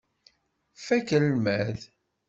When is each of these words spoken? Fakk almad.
Fakk 0.85 1.09
almad. 1.17 1.79